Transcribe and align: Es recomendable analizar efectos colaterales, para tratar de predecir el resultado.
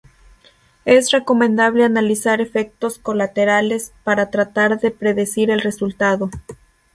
Es 0.85 1.11
recomendable 1.11 1.83
analizar 1.85 2.41
efectos 2.41 2.97
colaterales, 2.97 3.93
para 4.03 4.31
tratar 4.31 4.79
de 4.79 4.89
predecir 4.89 5.51
el 5.51 5.61
resultado. 5.61 6.31